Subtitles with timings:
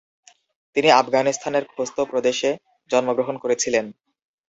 [0.75, 2.49] তিনি আফগানিস্তানের খোস্ত প্রদেশে
[2.89, 3.85] জন্মগ্রহণ করেছিলেন।